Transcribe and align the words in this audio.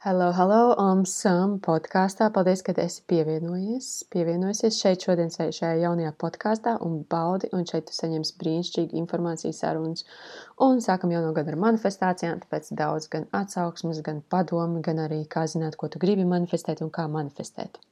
Hello, 0.00 0.30
hello, 0.30 0.76
um, 0.78 1.00
Sam 1.02 1.56
podkāstā. 1.58 2.28
Paldies, 2.30 2.60
ka 2.62 2.70
esi 2.78 3.00
pievienojies. 3.10 3.88
Pievienojusies 4.14 4.76
šeit 4.78 5.02
šodien 5.02 5.32
šajā 5.34 5.72
jaunajā 5.80 6.12
podkāstā 6.22 6.76
un 6.86 7.00
baudi, 7.10 7.50
un 7.50 7.66
šeit 7.66 7.88
tu 7.88 7.96
saņemsi 7.96 8.36
brīnišķīgu 8.38 8.94
informāciju 9.00 9.56
sarunas. 9.58 10.06
Un 10.62 10.78
sākam 10.86 11.10
jauno 11.10 11.32
gadu 11.34 11.50
ar 11.50 11.58
manifestācijām, 11.64 12.38
tāpēc 12.44 12.70
daudz 12.78 13.10
gan 13.10 13.26
atsauksmes, 13.34 13.98
gan 14.06 14.22
padomi, 14.30 14.84
gan 14.86 15.02
arī 15.02 15.24
kā 15.26 15.48
zināt, 15.50 15.74
ko 15.74 15.90
tu 15.90 15.98
gribi 15.98 16.22
manifestēt 16.22 16.86
un 16.86 16.94
kā 16.94 17.10
manifestēt. 17.10 17.82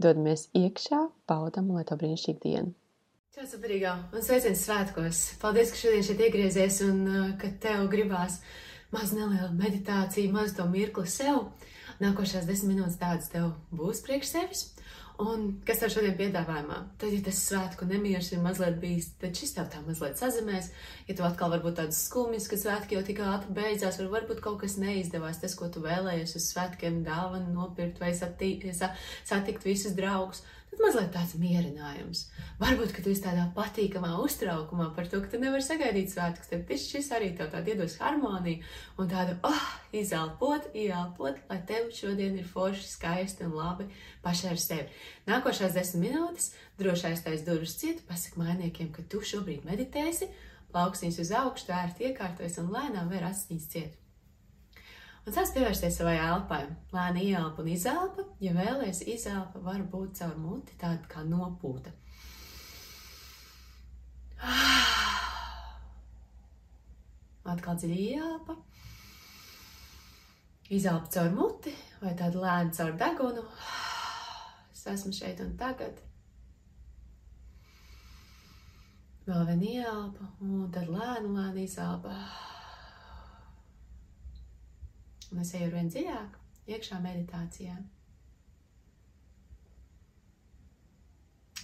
Dodamies 0.00 0.48
iekšā, 0.56 1.02
baudam, 1.28 1.68
lai 1.76 1.84
tev 1.84 2.00
brīnišķīga 2.00 2.44
diena. 2.46 2.72
Čau, 3.36 3.44
superīgā, 3.50 3.92
un 4.16 4.24
sveiciens 4.24 4.64
svētkos! 4.64 5.26
Paldies, 5.44 5.76
ka 5.76 5.84
šodien 5.84 6.08
šeit 6.08 6.30
iegriezies 6.30 6.80
un 6.88 7.04
uh, 7.04 7.32
ka 7.36 7.52
tev 7.60 7.90
gribās 7.92 8.40
maz 8.94 9.12
neliela 9.16 9.50
meditācija, 9.54 10.32
maz 10.32 10.54
to 10.56 10.66
mirkli 10.70 11.06
sev. 11.10 11.46
Nākošās 12.02 12.46
desmit 12.48 12.74
minūtes 12.74 12.98
tādas 13.00 13.30
tev 13.32 13.52
būs 13.72 14.02
priekš 14.04 14.32
sevis. 14.34 14.64
Un 15.22 15.46
kas 15.64 15.78
tev 15.80 15.88
šodien 15.94 16.16
piedāvājumā? 16.18 16.76
Tad, 17.00 17.12
ja 17.14 17.22
tas 17.24 17.38
svētku 17.48 17.86
nemieris 17.88 18.28
ir 18.34 18.42
mazliet 18.44 18.76
bijis, 18.82 19.08
tad 19.20 19.38
šis 19.38 19.54
tev 19.56 19.70
tā 19.72 19.80
mazliet 19.86 20.20
sazemēs. 20.20 20.68
Ja 21.08 21.16
tu 21.16 21.24
atkal 21.24 21.54
varbūt 21.54 21.78
tāds 21.78 22.02
skumjas, 22.08 22.48
ka 22.50 22.58
svētki 22.60 22.98
jau 22.98 23.04
tik 23.06 23.22
ātri 23.24 23.56
beidzās, 23.56 23.96
vai 24.02 24.10
varbūt 24.12 24.42
kaut 24.44 24.60
kas 24.60 24.76
neizdevās, 24.82 25.40
tas, 25.40 25.56
ko 25.56 25.70
tu 25.72 25.80
vēlējies 25.86 26.36
uz 26.36 26.50
svētkiem 26.50 27.00
dāvanu 27.06 27.54
nopirkt 27.54 28.02
vai 28.02 28.12
satikt, 28.18 28.68
satikt 29.24 29.64
visus 29.64 29.96
draugus, 29.96 30.44
tad 30.76 30.82
mazliet 30.84 31.12
tāds 31.14 31.34
mierinājums. 31.40 32.26
Varbūt, 32.60 32.92
ka 32.92 33.02
tu 33.04 33.12
esi 33.12 33.24
tādā 33.24 33.46
patīkamā 33.56 34.12
uztraukumā 34.20 34.90
par 34.96 35.08
to, 35.08 35.22
ka 35.22 35.32
tu 35.32 35.40
nevari 35.40 35.64
sagaidīt 35.64 36.12
svētkus, 36.12 36.50
tad 36.52 36.72
šis 36.82 37.08
arī 37.16 37.32
tev 37.36 37.50
tādu 37.52 37.72
iedos 37.72 37.96
harmoniju 38.02 38.60
un 39.00 39.10
tādu, 39.10 39.36
oh, 39.48 39.66
izelpot, 39.96 40.70
ieelpot, 40.76 41.40
lai 41.50 41.60
tev 41.68 41.88
šodien 41.96 42.36
ir 42.36 42.48
forši, 42.48 42.84
skaisti 42.90 43.46
un 43.48 43.56
labi 43.56 43.88
pašai 44.24 44.52
ar 44.52 44.60
sevi. 44.60 44.88
Nākošās 45.26 45.76
desmit 45.76 46.08
minūtes 46.08 46.52
droši 46.80 47.10
aiztais 47.10 47.44
durvis 47.46 47.76
ciet, 47.80 48.02
pasaka 48.08 48.40
mainiekiem, 48.42 48.88
ka 48.94 49.04
tu 49.10 49.18
šobrīd 49.24 49.62
meditēsi, 49.68 50.28
plauksnīs 50.72 51.20
uz 51.22 51.30
augšu, 51.34 51.70
vērt 51.70 51.96
iekārtojas 52.04 52.58
un 52.62 52.72
lēnām 52.74 53.06
vēr 53.12 53.24
asņīs 53.30 53.70
ciet. 53.72 53.92
Un 55.26 55.34
sāc 55.34 55.50
pievērsties 55.56 55.96
savai 55.98 56.16
elpai. 56.22 56.60
Lēni 56.94 57.24
ieelpa 57.32 57.58
un 57.64 57.68
izelpa. 57.72 58.22
Ja 58.38 58.52
vēlaties, 58.54 59.00
izelpa 59.10 59.58
var 59.64 59.80
būt 59.90 60.20
caur 60.20 60.36
muti, 60.38 60.76
tāda 60.78 61.02
kā 61.10 61.24
nopūta. 61.26 61.90
Atkal 67.56 67.74
dziļi 67.82 67.98
ieelpa. 68.12 68.54
Izelpa 70.78 71.10
caur 71.16 71.34
muti 71.34 71.74
vai 71.98 72.14
tādu 72.22 72.46
lēnu 72.46 72.70
caur 72.78 72.94
degunu. 73.02 73.44
Es 74.86 75.00
esmu 75.00 75.10
šeit 75.12 75.40
un 75.42 75.56
tagad. 75.58 75.96
Vēl 79.26 79.42
vien 79.48 79.64
ieelpa 79.66 80.28
un 80.46 80.68
tad 80.70 80.86
lēnu, 80.86 81.32
lēni 81.34 81.64
izelpa. 81.66 82.12
Un 85.32 85.42
es 85.42 85.50
eju 85.58 85.66
ar 85.66 85.74
vien 85.74 85.90
dziļāk, 85.90 86.38
iekšā 86.70 87.00
meditācijā. 87.02 87.74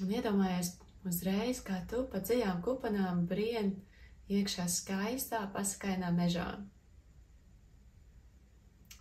Un 0.03 0.11
iedomājies 0.19 0.75
uzreiz, 1.07 1.63
kā 1.63 1.79
tu 1.87 2.03
pa 2.11 2.19
dziļām 2.27 2.59
kupanām 2.67 3.23
brien 3.31 3.77
iekšā 4.27 4.67
skaistā, 4.67 5.47
paskainā 5.55 6.11
mežā. 6.19 6.49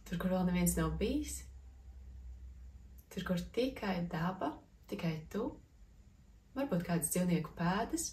Tur, 0.06 0.22
kur 0.22 0.38
vēl 0.38 0.52
neviens 0.52 0.78
nav 0.78 0.94
bijis, 1.02 1.42
tur, 3.12 3.26
kur 3.28 3.42
tikai 3.56 3.98
daba, 4.12 4.54
tikai 4.92 5.14
tu, 5.32 5.50
varbūt 6.56 6.86
kādas 6.88 7.12
dzīvnieku 7.14 7.54
pēdas, 7.58 8.12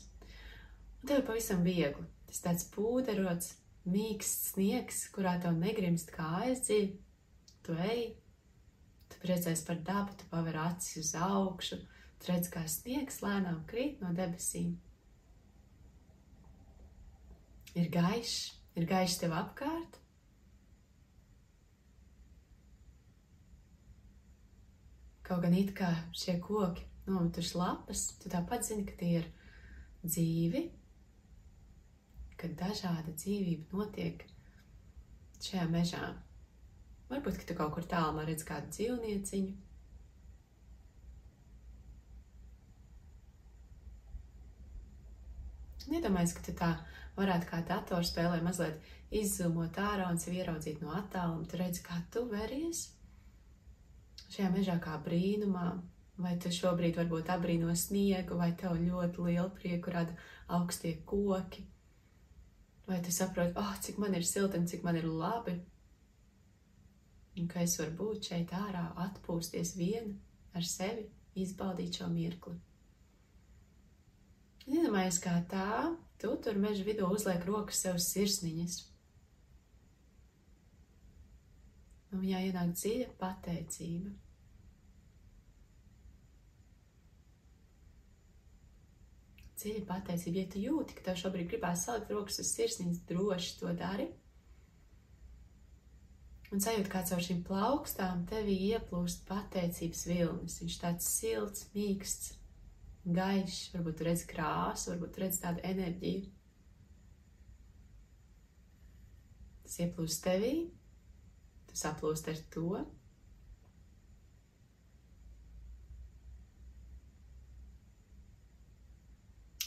un 1.01 1.11
tev 1.11 1.23
ir 1.23 1.27
pavisam 1.29 1.65
viegli. 1.67 2.07
Tas 2.29 2.43
tāds 2.45 2.67
pūderots, 2.75 3.55
mīksts 3.89 4.53
sniegs, 4.53 5.05
kurā 5.15 5.39
tev 5.43 5.57
negrimst 5.57 6.11
kājas 6.15 6.65
dziļi. 6.67 6.91
Tu 7.65 7.77
ej, 7.85 8.03
tu 9.09 9.23
priecājies 9.23 9.65
par 9.69 9.81
dabu, 9.85 10.17
tu 10.19 10.29
paver 10.33 10.59
acis 10.61 10.99
uz 11.01 11.15
augšu, 11.19 11.81
tu 12.19 12.31
redz, 12.33 12.51
kā 12.53 12.65
sniegs 12.69 13.23
lēnām 13.25 13.63
krīt 13.71 14.03
no 14.05 14.13
debesīm. 14.17 14.77
Ir 17.79 17.89
gaišs, 17.95 18.37
ir 18.81 18.89
gaišs 18.89 19.19
tev 19.23 19.35
apkārt. 19.37 19.99
Kaut 25.29 25.43
gan 25.45 25.53
it 25.53 25.75
kā 25.77 25.91
šie 26.17 26.39
koki 26.41 26.87
nometuši 27.09 27.59
lapas, 27.61 28.07
tu 28.21 28.31
tāpat 28.33 28.65
zini, 28.65 28.87
ka 28.89 28.95
tie 28.97 29.11
ir 29.21 29.29
dzīvi, 30.01 30.63
ka 32.41 32.49
dažāda 32.57 33.13
dzīvība 33.13 33.77
notiek 33.77 34.25
šajā 35.45 35.69
mežā. 35.73 36.03
Varbūt, 37.13 37.41
ka 37.41 37.49
tu 37.49 37.57
kaut 37.59 37.75
kur 37.77 37.89
tālumā 37.89 38.25
redz 38.29 38.45
kādu 38.49 38.73
dzīvnieciņu. 38.73 39.57
Iedomājies, 45.89 46.35
ka 46.37 46.43
tu 46.45 46.53
tā 46.53 46.75
varētu 47.17 47.49
kā 47.49 47.63
datorspēlē 47.69 48.43
mazliet 48.45 48.85
izzumot 49.15 49.77
ārā 49.81 50.11
un 50.13 50.21
sevi 50.21 50.43
ieraudzīt 50.43 50.83
no 50.85 50.93
attāluma. 50.97 51.49
Tu 51.49 51.61
redzi, 51.61 51.81
kā 51.87 51.97
tu 52.13 52.27
veries 52.29 52.83
šajā 54.35 54.51
mežā 54.55 54.77
kā 54.83 54.99
brīnumā, 55.05 55.71
vai 56.19 56.37
tu 56.43 56.53
šobrīd 56.53 56.99
varbūt 57.01 57.33
abrīno 57.33 57.75
sniegu, 57.77 58.39
vai 58.39 58.53
tev 58.59 58.77
ļoti 58.83 59.27
lielu 59.31 59.51
prieku 59.57 59.95
rada 59.95 60.17
augstie 60.59 60.97
koki 61.07 61.67
Vai 62.89 63.03
tu 63.05 63.13
saproti, 63.13 63.53
oh, 63.61 63.75
cik 63.85 63.99
man 64.01 64.15
ir 64.17 64.25
silti 64.25 64.57
un 64.57 64.67
cik 64.67 64.85
man 64.85 64.97
ir 64.97 65.05
labi? 65.05 65.59
Un 67.37 67.49
ka 67.53 67.61
es 67.61 67.75
varu 67.77 67.93
būt 67.99 68.31
šeit 68.31 68.55
ārā, 68.57 68.87
atpūsties 69.05 69.75
viena 69.77 70.15
ar 70.57 70.65
sevi, 70.65 71.05
izbaudīt 71.37 72.01
šo 72.01 72.09
mirkli. 72.09 72.55
Iedomājies, 74.65 75.19
kā 75.21 75.35
tā, 75.53 75.67
tu 76.17 76.33
tur 76.45 76.57
meža 76.57 76.87
vidū 76.87 77.11
uzliek 77.13 77.45
rokas 77.45 77.85
sev 77.85 78.01
sirsniņas. 78.01 78.81
Un 82.13 82.25
viņā 82.25 82.47
ienāk 82.49 82.73
dziļa 82.73 83.13
pateicība. 83.21 84.17
dziļa 89.59 89.85
pateicība. 89.89 90.43
Ja 90.43 90.51
tu 90.53 90.63
jūti, 90.63 90.97
ka 90.97 91.09
tev 91.09 91.21
šobrīd 91.21 91.51
gribās 91.51 91.85
salikt 91.87 92.13
rokas 92.15 92.39
uz 92.43 92.53
sirsniņas, 92.55 93.05
droši 93.09 93.55
to 93.61 93.75
dari. 93.79 94.09
Un 96.55 96.63
sajūt, 96.65 96.89
kā 96.89 97.03
caur 97.05 97.21
šīm 97.21 97.43
plaukstām 97.45 98.25
tevī 98.31 98.57
ieplūst 98.71 99.27
pateicības 99.29 100.07
vilnis. 100.09 100.57
Viņš 100.63 100.79
tāds 100.81 101.11
silts, 101.19 101.67
mīksts, 101.75 102.39
gaišs, 103.05 103.75
varbūt 103.75 104.05
redz 104.07 104.25
krāsu, 104.31 104.95
varbūt 104.95 105.21
redz 105.25 105.43
tādu 105.43 105.65
enerģiju. 105.69 106.31
Tas 109.67 109.77
ieplūst 109.85 110.25
tevī, 110.25 110.55
tu 111.69 111.77
saplūst 111.77 112.31
ar 112.33 112.41
to, 112.55 112.85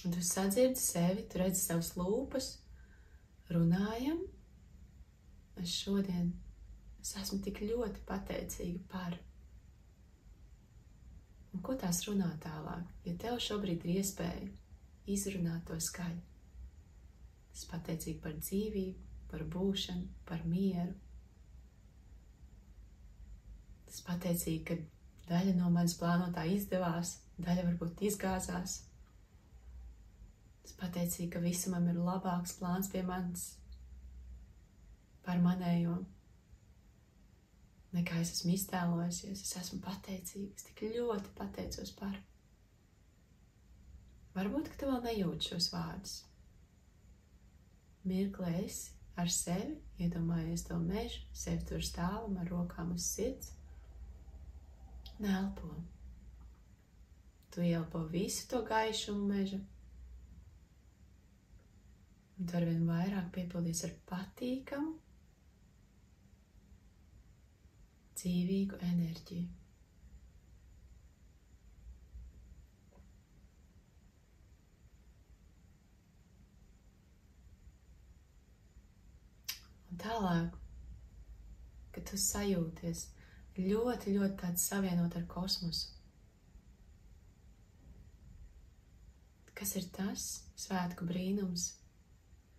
Un 0.03 0.11
tu 0.11 0.21
sadzirdi 0.25 0.79
sevi, 0.81 1.27
tu 1.29 1.37
redzi 1.37 1.61
savas 1.61 1.91
lūpas, 1.93 2.45
runājam. 3.53 4.23
Es 5.61 5.75
šodien 5.83 6.31
es 7.01 7.11
esmu 7.21 7.37
tik 7.45 7.61
ļoti 7.67 8.01
pateicīga 8.07 8.81
par. 8.89 9.17
Un 11.53 11.61
ko 11.65 11.75
tās 11.77 12.01
runā 12.07 12.31
tālāk? 12.41 12.89
Ja 13.05 13.13
tev 13.21 13.37
šobrīd 13.45 13.85
ir 13.85 14.01
iespēja 14.01 14.49
izrunāt 15.11 15.67
to 15.69 15.77
skaļi, 15.77 16.21
es 17.53 17.65
pateicīga 17.69 18.23
par 18.25 18.37
dzīvību, 18.39 19.07
par 19.29 19.45
būšanu, 19.53 20.07
par 20.25 20.45
mieru. 20.49 20.95
Es 23.91 23.99
pateicīga, 24.07 24.63
ka 24.71 25.33
daļa 25.33 25.57
no 25.59 25.69
manas 25.73 25.97
plānotā 25.99 26.47
izdevās, 26.47 27.17
daļa 27.43 27.67
varbūt 27.67 28.05
izgāzās, 28.07 28.79
Es 30.65 30.73
pateicīju, 30.77 31.29
ka 31.33 31.41
visam 31.43 31.87
ir 31.89 31.97
labāks 31.99 32.53
plāns 32.59 32.89
pie 32.93 33.01
manis 33.05 33.45
par 35.25 35.41
manējo, 35.41 35.95
nekā 37.95 38.21
es 38.23 38.33
esmu 38.35 38.53
iztēlojusies. 38.55 39.41
Es 39.45 39.53
esmu 39.61 39.81
pateicīgs, 39.85 40.67
tik 40.69 40.83
ļoti 40.95 41.33
pateicos 41.37 41.93
par. 41.97 42.15
Varbūt, 44.37 44.71
ka 44.71 44.79
tu 44.79 44.89
vēl 44.89 45.01
nejūti 45.05 45.51
šos 45.51 45.69
vārdus. 45.73 46.15
Mirklē 48.07 48.53
esi 48.63 48.95
ar 49.19 49.29
sevi, 49.29 49.75
iedomājies 50.01 50.63
to 50.69 50.77
mežu, 50.81 51.25
sevi 51.35 51.67
tur 51.69 51.83
stāvam 51.85 52.39
ar 52.41 52.49
rokām 52.49 52.95
uz 52.95 53.05
sirds. 53.11 53.51
Nelpo. 55.21 55.69
Tu 57.51 57.61
ielpo 57.61 57.99
visu 58.09 58.47
to 58.49 58.61
gaišumu 58.65 59.27
meža. 59.33 59.59
Un 62.39 62.47
tu 62.49 62.57
arvien 62.57 62.87
vairāk 62.89 63.27
piepildīs 63.35 63.83
ar 63.85 63.93
patīkamu, 64.09 64.95
dzīvīgu 68.17 68.81
enerģiju. 68.89 69.45
Un 79.91 80.01
tālāk, 80.07 80.61
kad 81.93 82.09
tu 82.09 82.17
sajūties 82.25 83.05
ļoti, 83.57 84.13
ļoti 84.15 84.37
tāds 84.39 84.67
savienot 84.69 85.15
ar 85.19 85.25
kosmosu. 85.27 85.91
Kas 89.57 89.75
ir 89.77 89.85
tas 89.93 90.27
svētku 90.57 91.05
brīnums, 91.05 91.67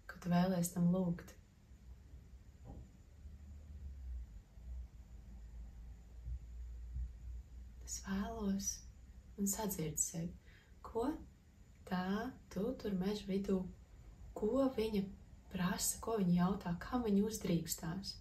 ko 0.06 0.20
tu 0.22 0.30
vēlēsies 0.30 0.74
tam 0.74 0.90
lūgt? 0.94 1.32
Es 7.88 7.98
vēlos 8.06 8.68
un 9.40 9.50
sadzird 9.50 9.98
sevi, 9.98 10.30
ko 10.84 11.08
tā 11.88 12.30
tu 12.52 12.68
tur 12.78 12.94
meža 13.00 13.26
vidū, 13.26 13.58
ko 14.38 14.68
viņa 14.76 15.02
prasa, 15.52 15.98
ko 16.04 16.20
viņa 16.20 16.38
jautā, 16.38 16.76
kam 16.80 17.02
viņa 17.08 17.24
uzdrīkstās. 17.28 18.14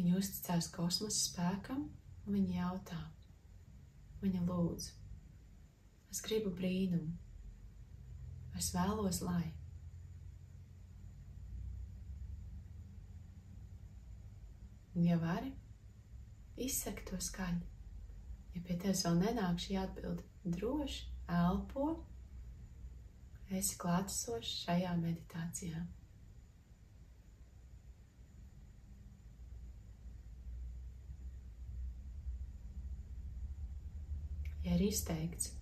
Viņa 0.00 0.16
uzticās 0.16 0.66
kosmosa 0.72 1.18
spēkam, 1.18 1.80
un 2.24 2.36
viņa 2.38 2.54
jautā, 2.56 2.98
viņa 4.22 4.38
lūdz. 4.46 4.86
Es 6.08 6.22
gribu 6.24 6.48
brīnumu, 6.56 7.10
es 8.56 8.70
vēlos, 8.72 9.20
lai. 9.20 9.50
Un, 14.94 15.04
ja 15.04 15.20
vari, 15.20 15.52
izsaki 16.56 17.04
to 17.12 17.20
skaļi. 17.20 17.68
Ja 18.56 18.64
pie 18.64 18.80
tevis 18.80 19.04
vēl 19.04 19.20
nenāk 19.20 19.60
šī 19.60 19.82
atbilde, 19.84 20.24
droši 20.48 21.10
elpo, 21.42 21.92
esi 23.52 23.76
klātesošs 23.84 24.64
šajā 24.64 24.96
meditācijā. 25.04 25.84
Ja 34.64 34.76
ir 34.76 34.82
izteikts, 34.84 35.54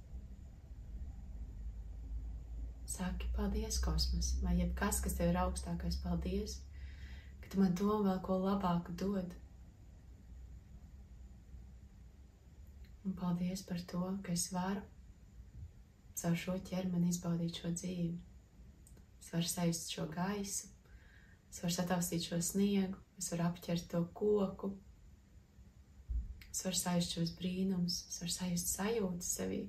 saki 2.88 3.28
paldies 3.36 3.78
kosmos, 3.84 4.32
vai 4.42 4.56
jebkas, 4.58 4.98
kas 5.04 5.14
tev 5.18 5.30
ir 5.30 5.38
augstākais 5.38 6.00
paldies, 6.02 6.56
ka 7.42 7.52
tu 7.52 7.60
man 7.60 7.76
to 7.78 7.98
vēl 8.06 8.18
ko 8.26 8.38
labāku 8.42 8.94
dod. 8.98 9.36
Un 13.06 13.14
paldies 13.20 13.62
par 13.68 13.84
to, 13.92 14.02
ka 14.24 14.34
es 14.34 14.48
varu 14.52 14.82
caur 16.18 16.34
šo 16.42 16.56
ķermeni 16.66 17.12
izbaudīt 17.12 17.60
šo 17.60 17.70
dzīvi. 17.76 18.16
Es 19.22 19.30
varu 19.32 19.50
sajust 19.52 19.94
šo 19.94 20.08
gaisu, 20.10 20.72
es 21.52 21.62
varu 21.62 21.76
sataustīt 21.76 22.26
šo 22.26 22.40
sniegu, 22.42 22.98
es 23.20 23.30
varu 23.32 23.46
apķert 23.46 23.86
to 23.92 24.02
koku, 24.18 24.72
es 26.58 26.64
varu 26.66 26.74
sajust 26.74 27.12
šos 27.14 27.30
brīnumus, 27.38 28.00
es 28.10 28.18
varu 28.18 28.32
sajust 28.34 28.70
sajūtu 28.72 29.22
sevī, 29.22 29.60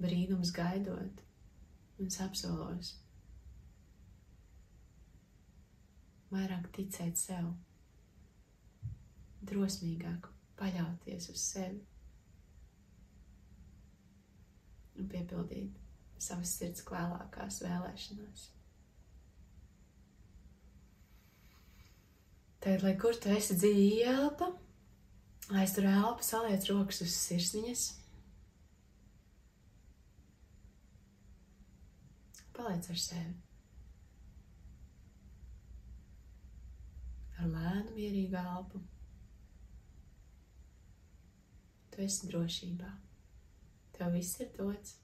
brīnums 0.00 0.52
gaidot, 0.56 1.18
un 1.98 2.06
es 2.08 2.16
apsolos. 2.24 2.94
Vairāk 6.32 6.70
ticēt 6.72 7.20
sev, 7.20 7.50
drosmīgāk 9.50 10.30
paļauties 10.56 11.28
uz 11.34 11.42
sevi. 11.42 11.82
Un 14.96 15.10
piepildīt 15.12 15.76
savas 16.18 16.54
sirds 16.56 16.86
klēlākās 16.88 17.60
vēlēšanās. 17.66 18.46
Tad, 22.64 22.80
lai 22.82 22.94
kur 22.98 23.20
tu 23.20 23.30
esi 23.36 23.54
dziļi 23.60 23.86
ielpa, 24.00 24.48
lai 25.48 25.64
es 25.64 25.72
tur 25.72 25.86
elpu, 25.88 26.24
saliec 26.24 26.66
rokas 26.68 27.00
uz 27.04 27.14
sirsniņas. 27.16 27.84
Paliec 32.58 32.88
ar 32.92 33.00
sevi. 33.00 33.34
Ar 37.38 37.46
lēnu, 37.48 37.94
mierīgu 37.96 38.40
elpu. 38.40 38.82
Tu 41.94 42.04
esi 42.04 42.28
drošībā. 42.32 42.90
Tev 43.94 44.12
viss 44.14 44.42
ir 44.42 44.50
dots, 44.58 44.98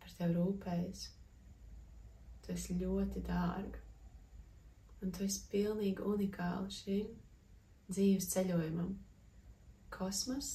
par 0.00 0.14
tevi 0.20 0.36
rūpējas. 0.36 1.02
Tu 2.44 2.54
esi 2.54 2.78
ļoti 2.78 3.24
dārga, 3.26 3.82
un 5.02 5.12
tu 5.12 5.26
esi 5.26 5.44
pilnīgi 5.50 6.04
unikāla 6.14 6.70
šim 6.72 7.10
dzīves 7.92 8.28
ceļojumam. 8.32 8.94
Kosmos 9.92 10.52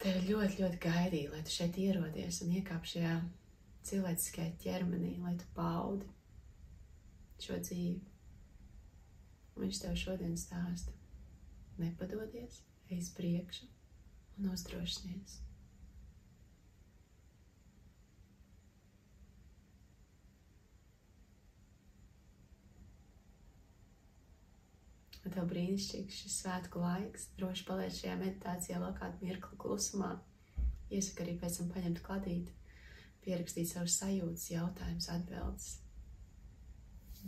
tevi 0.00 0.30
ļoti, 0.30 0.62
ļoti 0.62 0.80
gaidīja, 0.80 1.32
lai 1.34 1.42
tu 1.44 1.52
šeit 1.52 1.76
ierodies 1.80 2.40
un 2.44 2.54
iekāp 2.56 2.86
šajā 2.88 3.18
cilvēciskajā 3.90 4.54
ķermenī, 4.62 5.16
lai 5.24 5.34
tu 5.40 5.48
paudi 5.56 6.08
šo 7.40 7.58
dzīvi. 7.60 8.00
Un 9.56 9.66
viņš 9.66 9.82
tev 9.82 9.98
šodien 10.00 10.38
stāsta: 10.40 10.94
nepadodies, 11.80 12.62
ej 12.88 13.02
uz 13.02 13.12
priekšu 13.16 13.68
un 14.38 14.52
uzdrošinies. 14.54 15.40
Un 25.20 25.34
tev 25.34 25.50
brīnišķīgs 25.50 26.22
šis 26.22 26.38
svētku 26.42 26.80
laiks. 26.80 27.28
Droši 27.36 27.66
paliec 27.68 27.98
šajā 27.98 28.16
meditācijā 28.22 28.80
vēl 28.80 28.96
kādu 28.96 29.26
mirkli 29.26 29.58
klusumā. 29.60 30.14
Iesaku 30.90 31.26
arī 31.26 31.36
pēc 31.42 31.60
tam 31.60 31.68
paņemt 31.74 32.00
kladīti, 32.06 32.56
pierakstīt 33.26 33.70
savus 33.70 34.00
sajūtas, 34.00 34.48
jautājumus, 34.54 35.10
atbildes. 35.14 35.70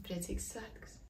Priecīgs 0.03 0.51
svētkus! 0.55 0.99